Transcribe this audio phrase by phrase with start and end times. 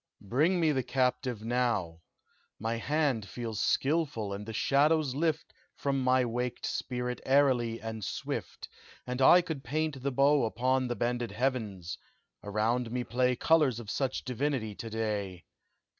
[0.29, 2.01] "Bring me the captive now!
[2.59, 8.67] My hand feels skilful, and the shadows lift From my waked spirit airily and swift,
[9.05, 11.99] And I could paint the bow Upon the bended heavens
[12.43, 15.45] around me play Colors of such divinity to day.